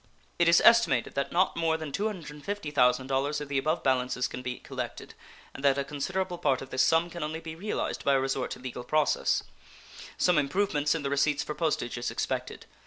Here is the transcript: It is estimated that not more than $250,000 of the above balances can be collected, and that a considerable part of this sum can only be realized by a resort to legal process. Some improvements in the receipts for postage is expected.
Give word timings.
It 0.39 0.49
is 0.49 0.61
estimated 0.65 1.13
that 1.13 1.31
not 1.31 1.55
more 1.55 1.77
than 1.77 1.91
$250,000 1.91 3.39
of 3.39 3.47
the 3.49 3.57
above 3.59 3.83
balances 3.83 4.27
can 4.27 4.41
be 4.41 4.57
collected, 4.57 5.13
and 5.53 5.63
that 5.63 5.77
a 5.77 5.83
considerable 5.83 6.39
part 6.39 6.63
of 6.63 6.71
this 6.71 6.81
sum 6.81 7.11
can 7.11 7.21
only 7.21 7.39
be 7.39 7.53
realized 7.53 8.03
by 8.03 8.13
a 8.15 8.19
resort 8.19 8.49
to 8.49 8.59
legal 8.59 8.83
process. 8.83 9.43
Some 10.17 10.39
improvements 10.39 10.95
in 10.95 11.03
the 11.03 11.11
receipts 11.11 11.43
for 11.43 11.53
postage 11.53 11.99
is 11.99 12.09
expected. 12.09 12.65